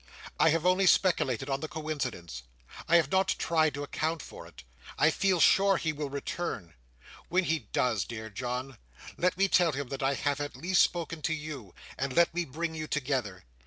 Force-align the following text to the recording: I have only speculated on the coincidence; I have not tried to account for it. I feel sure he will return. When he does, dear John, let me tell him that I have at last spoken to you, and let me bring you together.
I 0.39 0.49
have 0.49 0.65
only 0.65 0.87
speculated 0.87 1.47
on 1.47 1.59
the 1.59 1.67
coincidence; 1.67 2.41
I 2.87 2.95
have 2.95 3.11
not 3.11 3.27
tried 3.37 3.75
to 3.75 3.83
account 3.83 4.23
for 4.23 4.47
it. 4.47 4.63
I 4.97 5.11
feel 5.11 5.39
sure 5.39 5.77
he 5.77 5.93
will 5.93 6.09
return. 6.09 6.73
When 7.29 7.43
he 7.43 7.67
does, 7.71 8.03
dear 8.03 8.31
John, 8.31 8.79
let 9.15 9.37
me 9.37 9.47
tell 9.47 9.73
him 9.73 9.89
that 9.89 10.01
I 10.01 10.15
have 10.15 10.39
at 10.41 10.55
last 10.55 10.81
spoken 10.81 11.21
to 11.21 11.35
you, 11.35 11.75
and 11.99 12.15
let 12.15 12.33
me 12.33 12.45
bring 12.45 12.73
you 12.73 12.87
together. 12.87 13.43